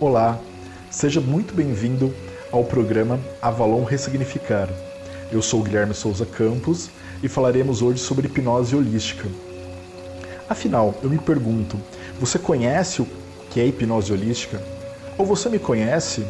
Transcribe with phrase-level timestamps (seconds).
[0.00, 0.38] Olá,
[0.92, 2.14] seja muito bem-vindo
[2.52, 4.68] ao programa Avalon Ressignificar.
[5.32, 6.88] Eu sou Guilherme Souza Campos
[7.20, 9.28] e falaremos hoje sobre hipnose holística.
[10.48, 11.76] Afinal, eu me pergunto,
[12.20, 13.08] você conhece o
[13.50, 14.62] que é hipnose holística?
[15.18, 16.24] Ou você me conhece?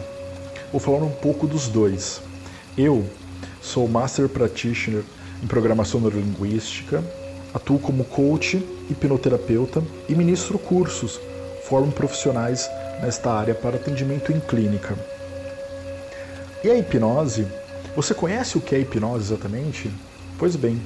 [0.73, 2.23] Vou falar um pouco dos dois.
[2.74, 3.05] Eu
[3.60, 5.05] sou Master Practitioner
[5.42, 7.05] em Programação Neurolinguística,
[7.52, 11.20] atuo como coach, hipnoterapeuta e ministro cursos,
[11.69, 12.66] formo profissionais
[13.01, 14.97] nesta área para atendimento em clínica.
[16.62, 17.47] E a hipnose?
[17.95, 19.91] Você conhece o que é hipnose exatamente?
[20.38, 20.80] Pois bem,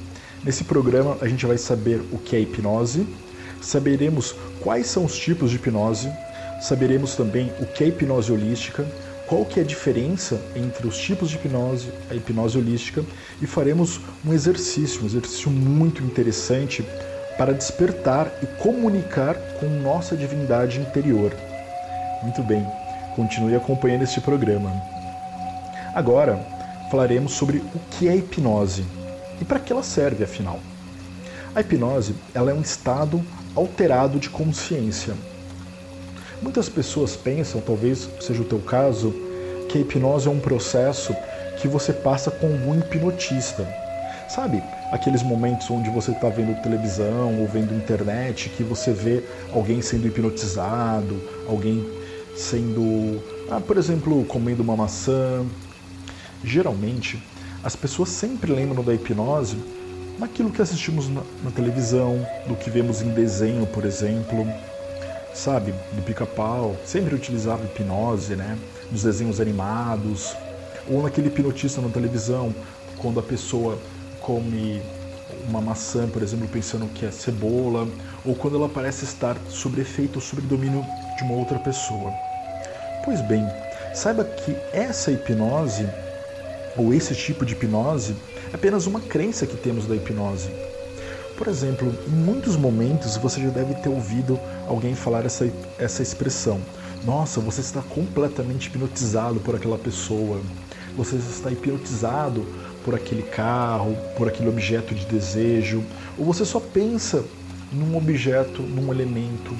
[0.44, 3.06] nesse programa a gente vai saber o que é hipnose,
[3.60, 6.10] saberemos quais são os tipos de hipnose,
[6.60, 8.86] saberemos também o que é hipnose holística,
[9.26, 13.02] qual que é a diferença entre os tipos de hipnose, a hipnose holística,
[13.40, 16.84] e faremos um exercício, um exercício muito interessante
[17.38, 21.32] para despertar e comunicar com nossa divindade interior.
[22.22, 22.64] Muito bem,
[23.16, 24.70] continue acompanhando este programa.
[25.92, 26.38] Agora
[26.88, 28.84] falaremos sobre o que é hipnose
[29.40, 30.60] e para que ela serve, afinal.
[31.52, 33.20] A hipnose ela é um estado
[33.56, 35.14] alterado de consciência.
[36.40, 39.12] Muitas pessoas pensam, talvez seja o teu caso,
[39.68, 41.16] que a hipnose é um processo
[41.58, 43.66] que você passa com algum hipnotista.
[44.28, 49.82] Sabe, aqueles momentos onde você está vendo televisão ou vendo internet, que você vê alguém
[49.82, 52.01] sendo hipnotizado, alguém
[52.34, 55.44] sendo, ah, por exemplo, comendo uma maçã.
[56.42, 57.22] Geralmente,
[57.62, 59.56] as pessoas sempre lembram da hipnose
[60.18, 64.46] naquilo que assistimos na, na televisão, do que vemos em desenho, por exemplo,
[65.34, 68.58] sabe, do pica-pau, sempre utilizava hipnose, né,
[68.90, 70.34] nos desenhos animados,
[70.88, 72.54] ou naquele hipnotista na televisão,
[72.98, 73.78] quando a pessoa
[74.20, 74.82] come
[75.48, 77.88] uma maçã, por exemplo, pensando que é cebola,
[78.24, 80.84] ou quando ela parece estar sob efeito ou sob domínio
[81.16, 82.12] de uma outra pessoa.
[83.04, 83.46] Pois bem,
[83.94, 85.88] saiba que essa hipnose,
[86.76, 88.16] ou esse tipo de hipnose,
[88.52, 90.50] é apenas uma crença que temos da hipnose.
[91.36, 94.38] Por exemplo, em muitos momentos você já deve ter ouvido
[94.68, 96.60] alguém falar essa, essa expressão:
[97.04, 100.40] Nossa, você está completamente hipnotizado por aquela pessoa,
[100.96, 102.46] você está hipnotizado
[102.84, 105.82] por aquele carro, por aquele objeto de desejo,
[106.18, 107.24] ou você só pensa
[107.72, 109.56] num objeto, num elemento,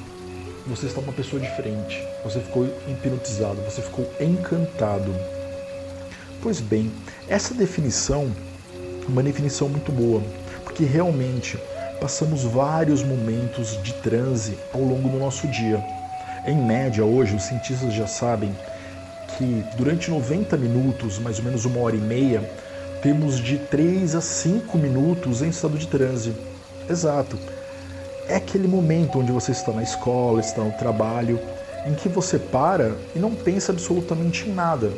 [0.67, 5.15] você está uma pessoa diferente, você ficou hipnotizado, você ficou encantado.
[6.41, 6.91] Pois bem,
[7.29, 8.31] essa definição
[9.05, 10.23] é uma definição muito boa,
[10.65, 11.59] porque realmente
[12.01, 15.83] passamos vários momentos de transe ao longo do nosso dia.
[16.47, 18.53] Em média, hoje, os cientistas já sabem
[19.37, 22.43] que durante 90 minutos, mais ou menos uma hora e meia,
[23.01, 26.33] temos de 3 a 5 minutos em estado de transe.
[26.89, 27.39] Exato.
[28.29, 31.41] É aquele momento onde você está na escola, está no trabalho,
[31.87, 34.93] em que você para e não pensa absolutamente em nada.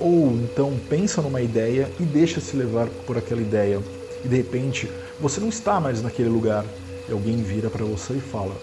[0.00, 3.80] Ou então pensa numa ideia e deixa se levar por aquela ideia.
[4.24, 4.90] E de repente
[5.20, 6.64] você não está mais naquele lugar.
[7.08, 8.54] E alguém vira para você e fala: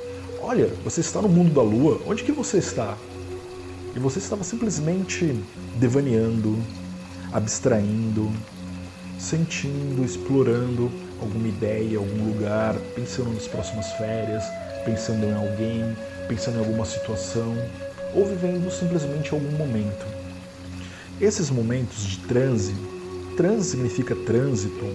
[0.41, 2.95] Olha, você está no mundo da lua, onde que você está?
[3.95, 5.35] E você estava simplesmente
[5.77, 6.57] devaneando,
[7.33, 8.31] abstraindo,
[9.25, 14.43] sentindo, explorando alguma ideia, algum lugar, pensando nas próximas férias,
[14.85, 15.97] pensando em alguém,
[16.27, 17.55] pensando em alguma situação,
[18.13, 20.05] ou vivendo simplesmente algum momento.
[21.19, 22.75] Esses momentos de transe,
[23.35, 24.85] transe significa trânsito,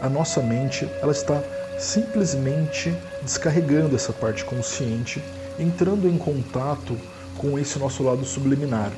[0.00, 1.42] a nossa mente ela está
[1.78, 5.22] simplesmente descarregando essa parte consciente,
[5.58, 6.96] entrando em contato
[7.36, 8.92] com esse nosso lado subliminar,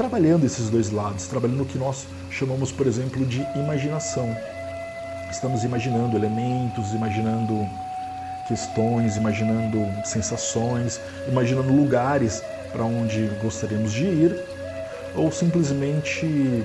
[0.00, 4.34] trabalhando esses dois lados, trabalhando o que nós chamamos, por exemplo, de imaginação.
[5.30, 7.68] Estamos imaginando elementos, imaginando
[8.48, 14.42] questões, imaginando sensações, imaginando lugares para onde gostaríamos de ir,
[15.14, 16.64] ou simplesmente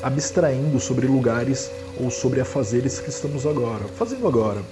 [0.00, 4.62] abstraindo sobre lugares ou sobre afazeres que estamos agora, fazendo agora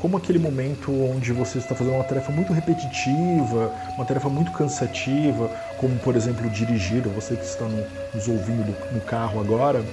[0.00, 5.50] como aquele momento onde você está fazendo uma tarefa muito repetitiva, uma tarefa muito cansativa,
[5.76, 9.84] como por exemplo dirigir, você que está no, nos ouvindo no carro agora,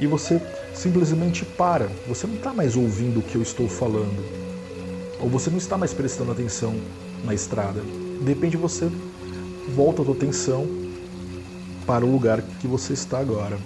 [0.00, 0.40] e você
[0.72, 4.24] simplesmente para, você não está mais ouvindo o que eu estou falando,
[5.20, 6.74] ou você não está mais prestando atenção
[7.22, 7.80] na estrada.
[8.20, 8.90] De repente você
[9.74, 10.66] volta a sua atenção
[11.86, 13.58] para o lugar que você está agora,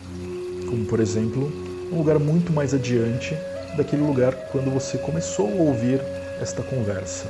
[0.68, 1.52] como por exemplo
[1.92, 3.36] um lugar muito mais adiante
[3.76, 6.00] daquele lugar quando você começou a ouvir
[6.40, 7.26] esta conversa.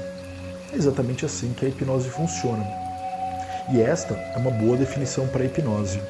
[0.72, 2.66] É exatamente assim que a hipnose funciona.
[3.72, 6.00] E esta é uma boa definição para a hipnose.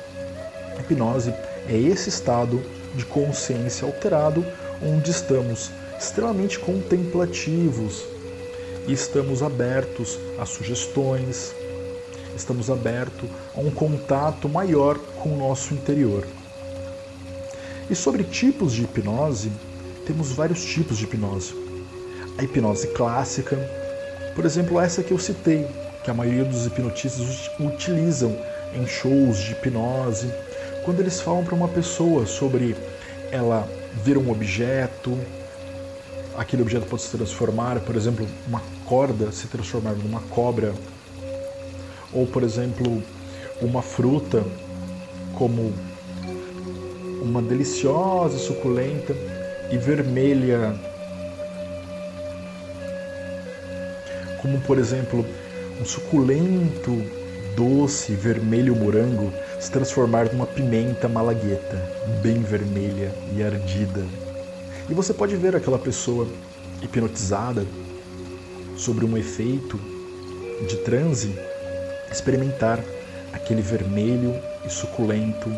[0.79, 1.35] Hipnose
[1.69, 2.63] é esse estado
[2.95, 4.45] de consciência alterado
[4.83, 8.05] onde estamos extremamente contemplativos
[8.87, 11.53] e estamos abertos a sugestões,
[12.37, 16.25] estamos abertos a um contato maior com o nosso interior.
[17.91, 19.51] E sobre tipos de hipnose,
[20.09, 21.55] temos vários tipos de hipnose.
[22.39, 23.57] A hipnose clássica,
[24.35, 25.67] por exemplo, essa que eu citei,
[26.03, 28.35] que a maioria dos hipnotistas utilizam
[28.75, 30.33] em shows de hipnose,
[30.83, 32.75] quando eles falam para uma pessoa sobre
[33.31, 33.69] ela
[34.03, 35.19] ver um objeto,
[36.39, 40.73] aquele objeto pode se transformar, por exemplo, uma corda se transformar numa cobra,
[42.15, 43.03] ou por exemplo,
[43.61, 44.43] uma fruta
[45.35, 45.75] como
[47.21, 49.15] uma deliciosa, suculenta
[49.71, 50.75] e vermelha,
[54.41, 55.25] como por exemplo,
[55.81, 57.05] um suculento,
[57.57, 61.77] doce, vermelho morango se transformar numa pimenta malagueta,
[62.23, 64.05] bem vermelha e ardida.
[64.89, 66.27] E você pode ver aquela pessoa
[66.83, 67.67] hipnotizada
[68.77, 69.79] sobre um efeito
[70.67, 71.35] de transe
[72.11, 72.83] experimentar
[73.33, 74.35] aquele vermelho
[74.65, 75.51] e suculento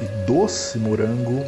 [0.00, 1.44] e doce morango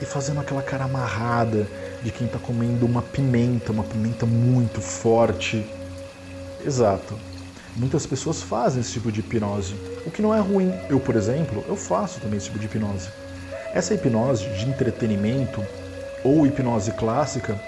[0.00, 1.66] e fazendo aquela cara amarrada
[2.02, 5.64] de quem está comendo uma pimenta, uma pimenta muito forte.
[6.64, 7.14] Exato.
[7.76, 9.74] Muitas pessoas fazem esse tipo de hipnose,
[10.04, 10.72] o que não é ruim.
[10.88, 13.08] Eu, por exemplo, eu faço também esse tipo de hipnose.
[13.72, 15.64] Essa hipnose de entretenimento
[16.24, 17.60] ou hipnose clássica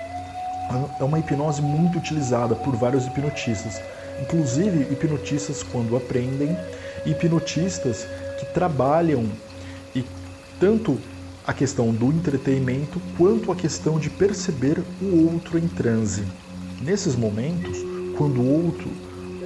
[0.98, 3.80] é uma hipnose muito utilizada por vários hipnotistas,
[4.20, 6.56] inclusive hipnotistas quando aprendem,
[7.04, 8.06] hipnotistas
[8.38, 9.26] que trabalham
[9.94, 10.04] e
[10.58, 10.98] tanto
[11.46, 16.24] a questão do entretenimento quanto a questão de perceber o outro em transe.
[16.82, 17.78] Nesses momentos,
[18.16, 18.88] quando o outro,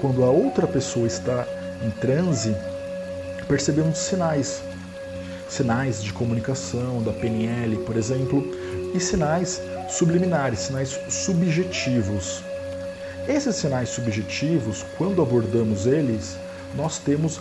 [0.01, 1.47] quando a outra pessoa está
[1.85, 2.55] em transe,
[3.47, 4.63] percebemos sinais,
[5.49, 8.45] sinais de comunicação da PNL, por exemplo,
[8.95, 12.43] e sinais subliminares, sinais subjetivos.
[13.29, 16.37] Esses sinais subjetivos, quando abordamos eles,
[16.77, 17.41] nós temos,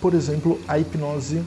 [0.00, 1.42] por exemplo, a hipnose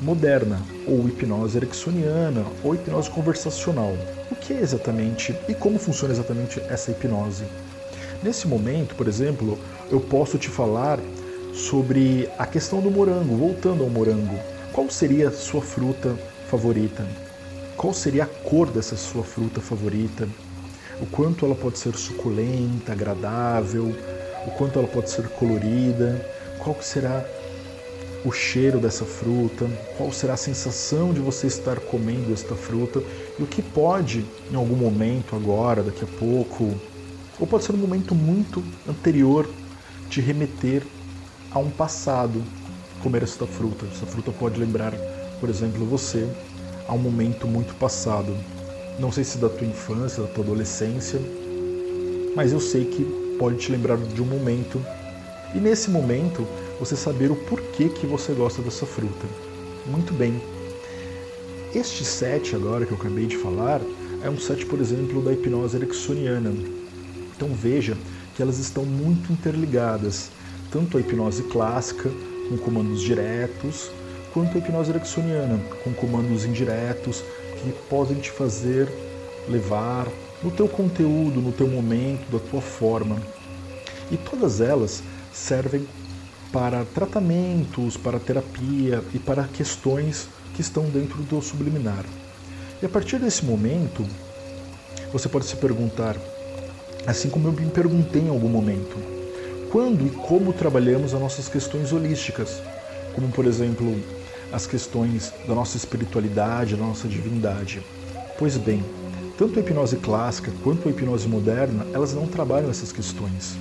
[0.00, 3.94] moderna, ou hipnose ericksoniana, ou hipnose conversacional.
[4.30, 7.44] O que é exatamente e como funciona exatamente essa hipnose?
[8.22, 9.58] Nesse momento, por exemplo,
[9.90, 10.98] eu posso te falar
[11.52, 14.38] sobre a questão do morango, voltando ao morango.
[14.72, 16.14] Qual seria a sua fruta
[16.48, 17.06] favorita?
[17.76, 20.28] Qual seria a cor dessa sua fruta favorita?
[21.00, 23.94] O quanto ela pode ser suculenta, agradável,
[24.46, 26.24] o quanto ela pode ser colorida,
[26.58, 27.24] qual será
[28.24, 33.02] o cheiro dessa fruta, qual será a sensação de você estar comendo esta fruta
[33.38, 36.74] e o que pode, em algum momento, agora, daqui a pouco,
[37.38, 39.48] ou pode ser um momento muito anterior,
[40.10, 40.82] te remeter
[41.50, 42.42] a um passado
[43.02, 43.86] comer esta fruta.
[43.86, 44.92] Essa fruta pode lembrar,
[45.40, 46.28] por exemplo, você
[46.86, 48.36] a um momento muito passado.
[48.98, 51.18] Não sei se da tua infância, da tua adolescência,
[52.36, 53.04] mas eu sei que
[53.38, 54.84] pode te lembrar de um momento.
[55.54, 56.46] E nesse momento
[56.80, 59.26] você saber o porquê que você gosta dessa fruta.
[59.86, 60.40] Muito bem.
[61.74, 63.82] Este set agora que eu acabei de falar
[64.24, 66.52] é um set, por exemplo, da hipnose ericksoniana.
[67.36, 67.96] Então veja
[68.34, 70.30] que elas estão muito interligadas,
[70.72, 72.10] tanto a hipnose clássica
[72.48, 73.90] com comandos diretos,
[74.32, 77.22] quanto a hipnose ericksoniana com comandos indiretos
[77.62, 78.88] que podem te fazer
[79.48, 80.08] levar
[80.42, 83.20] no teu conteúdo, no teu momento, da tua forma.
[84.10, 85.02] E todas elas
[85.32, 85.86] servem
[86.52, 92.04] para tratamentos, para terapia e para questões que estão dentro do subliminar.
[92.82, 94.04] E a partir desse momento,
[95.12, 96.16] você pode se perguntar,
[97.06, 98.96] assim como eu me perguntei em algum momento,
[99.70, 102.60] quando e como trabalhamos as nossas questões holísticas,
[103.14, 103.96] como por exemplo
[104.52, 107.80] as questões da nossa espiritualidade, da nossa divindade.
[108.38, 108.84] Pois bem,
[109.38, 113.56] tanto a hipnose clássica quanto a hipnose moderna, elas não trabalham essas questões.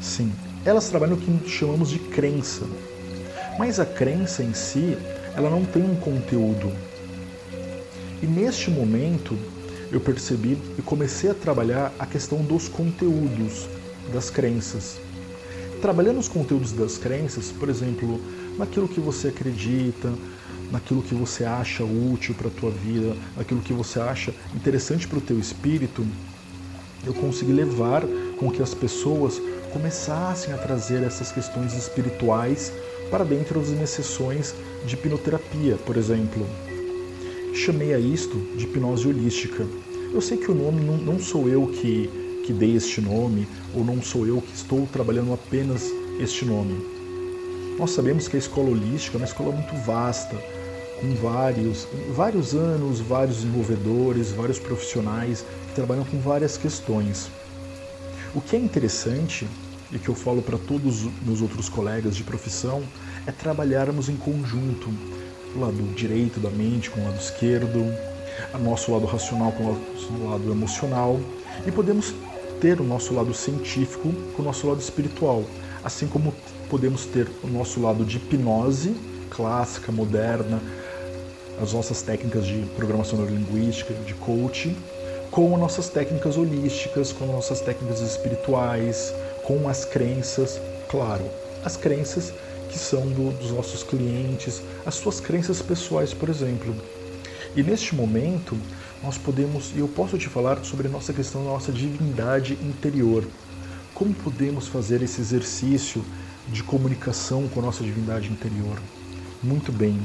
[0.00, 0.30] Sim,
[0.66, 2.66] elas trabalham o que chamamos de crença.
[3.56, 4.98] Mas a crença em si,
[5.36, 6.72] ela não tem um conteúdo.
[8.20, 9.38] E neste momento,
[9.92, 13.68] eu percebi e comecei a trabalhar a questão dos conteúdos
[14.12, 14.98] das crenças.
[15.80, 18.20] Trabalhando os conteúdos das crenças, por exemplo,
[18.58, 20.12] naquilo que você acredita,
[20.72, 25.18] naquilo que você acha útil para a tua vida, naquilo que você acha interessante para
[25.18, 26.04] o teu espírito,
[27.04, 28.02] eu consegui levar
[28.38, 29.40] com que as pessoas
[29.72, 32.72] começassem a trazer essas questões espirituais
[33.10, 36.46] para dentro das minhas sessões de hipnoterapia, por exemplo.
[37.54, 39.66] Chamei a isto de hipnose holística.
[40.12, 42.10] Eu sei que o nome não, não sou eu que,
[42.44, 45.90] que dei este nome, ou não sou eu que estou trabalhando apenas
[46.20, 46.76] este nome.
[47.78, 50.36] Nós sabemos que a escola holística é uma escola muito vasta,
[51.00, 57.28] com vários, vários anos, vários desenvolvedores, vários profissionais que trabalham com várias questões.
[58.36, 59.48] O que é interessante
[59.90, 62.82] e que eu falo para todos os meus outros colegas de profissão
[63.26, 64.90] é trabalharmos em conjunto,
[65.54, 67.78] o lado direito da mente com o lado esquerdo,
[68.52, 71.18] o nosso lado racional com o nosso lado emocional
[71.66, 72.14] e podemos
[72.60, 75.42] ter o nosso lado científico com o nosso lado espiritual,
[75.82, 76.34] assim como
[76.68, 78.94] podemos ter o nosso lado de hipnose
[79.30, 80.60] clássica, moderna,
[81.58, 84.76] as nossas técnicas de programação neurolinguística, de coaching,
[85.36, 89.12] com nossas técnicas holísticas, com nossas técnicas espirituais,
[89.42, 91.26] com as crenças, claro,
[91.62, 92.32] as crenças
[92.70, 96.74] que são do, dos nossos clientes, as suas crenças pessoais, por exemplo.
[97.54, 98.56] E neste momento,
[99.02, 103.22] nós podemos, e eu posso te falar sobre a nossa questão da nossa divindade interior.
[103.92, 106.02] Como podemos fazer esse exercício
[106.48, 108.80] de comunicação com a nossa divindade interior?
[109.42, 110.00] Muito bem.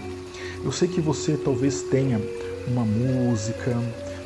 [0.61, 2.19] Eu sei que você talvez tenha
[2.67, 3.77] uma música,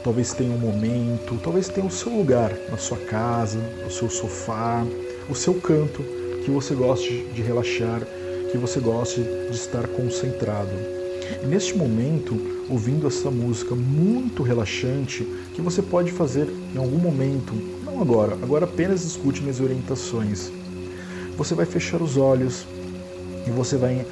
[0.05, 3.57] talvez tenha um momento, talvez tenha o seu lugar na sua casa,
[3.87, 4.85] o seu sofá,
[5.27, 6.03] o seu canto
[6.43, 8.01] que você goste de relaxar,
[8.51, 10.69] que você goste de estar concentrado.
[11.41, 15.23] E neste momento, ouvindo essa música muito relaxante,
[15.55, 17.51] que você pode fazer em algum momento,
[17.83, 20.51] não agora, agora apenas escute minhas orientações.
[21.35, 22.67] Você vai fechar os olhos
[23.47, 24.05] e você vai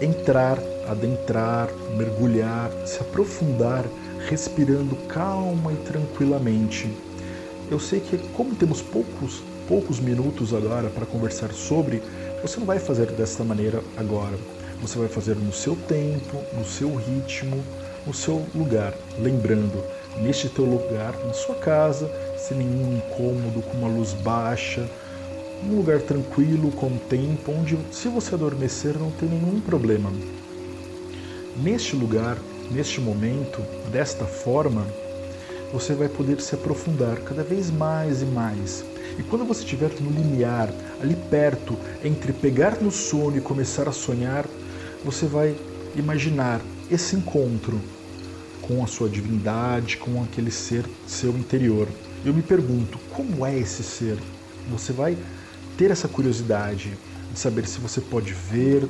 [0.00, 0.58] entrar,
[0.88, 3.84] adentrar, mergulhar, se aprofundar
[4.28, 6.90] respirando calma e tranquilamente.
[7.70, 12.02] Eu sei que como temos poucos poucos minutos agora para conversar sobre,
[12.42, 14.36] você não vai fazer desta maneira agora.
[14.80, 17.62] Você vai fazer no seu tempo, no seu ritmo,
[18.06, 19.82] no seu lugar, lembrando,
[20.20, 24.86] neste teu lugar, na sua casa, sem nenhum incômodo, com uma luz baixa,
[25.64, 30.12] um lugar tranquilo, com tempo, onde se você adormecer não tem nenhum problema.
[31.56, 32.36] Neste lugar,
[32.70, 34.86] neste momento, desta forma,
[35.72, 38.84] você vai poder se aprofundar cada vez mais e mais.
[39.18, 43.92] E quando você estiver no limiar, ali perto, entre pegar no sono e começar a
[43.92, 44.46] sonhar,
[45.04, 45.54] você vai
[45.96, 47.80] imaginar esse encontro
[48.62, 51.86] com a sua divindade, com aquele ser seu interior.
[52.24, 54.18] Eu me pergunto, como é esse ser?
[54.70, 55.16] Você vai
[55.76, 56.92] ter essa curiosidade
[57.32, 58.88] de saber se você pode ver,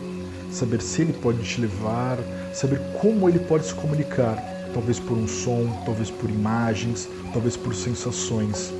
[0.54, 2.18] saber se ele pode te levar,
[2.52, 4.36] saber como ele pode se comunicar,
[4.72, 8.72] talvez por um som, talvez por imagens, talvez por sensações.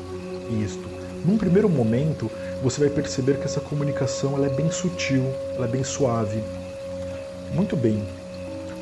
[0.63, 0.89] Isto.
[1.25, 2.31] Num primeiro momento,
[2.63, 5.25] você vai perceber que essa comunicação ela é bem sutil,
[5.57, 6.43] ela é bem suave.
[7.53, 8.03] Muito bem.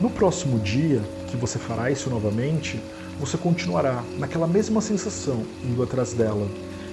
[0.00, 2.80] No próximo dia que você fará isso novamente,
[3.18, 6.46] você continuará naquela mesma sensação, indo atrás dela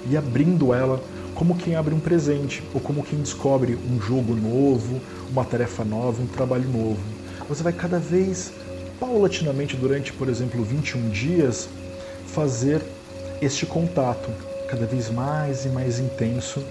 [0.08, 1.02] e abrindo ela
[1.40, 6.20] como quem abre um presente ou como quem descobre um jogo novo, uma tarefa nova,
[6.20, 7.00] um trabalho novo.
[7.48, 8.52] Você vai cada vez
[9.00, 11.66] paulatinamente durante, por exemplo, 21 dias
[12.26, 12.82] fazer
[13.40, 14.28] este contato
[14.68, 16.62] cada vez mais e mais intenso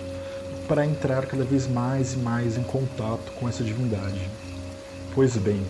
[0.68, 4.30] para entrar cada vez mais e mais em contato com essa divindade.
[5.16, 5.64] Pois bem,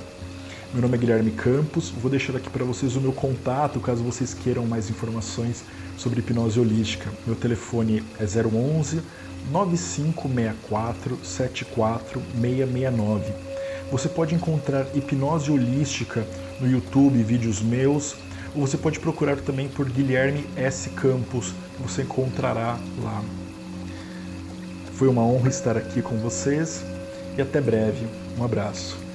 [0.71, 4.35] meu nome é Guilherme Campos, vou deixar aqui para vocês o meu contato caso vocês
[4.35, 5.63] queiram mais informações
[5.97, 7.09] sobre hipnose holística.
[7.25, 9.01] Meu telefone é 011
[9.51, 13.33] 9564 74669.
[13.91, 16.23] Você pode encontrar hipnose holística
[16.61, 18.15] no YouTube, vídeos meus,
[18.53, 20.91] ou você pode procurar também por Guilherme S.
[20.91, 23.23] Campos, você encontrará lá.
[24.93, 26.83] Foi uma honra estar aqui com vocês
[27.35, 28.05] e até breve.
[28.37, 29.08] Um abraço.